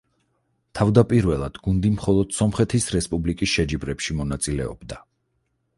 თავდაპირველად 0.77 1.59
გუნდი 1.67 1.91
მხოლოდ 1.97 2.33
სომხეთის 2.39 2.91
რესპუბლიკის 2.97 3.53
შეჯიბრებში 3.59 4.21
მონაწილეობდა. 4.23 5.01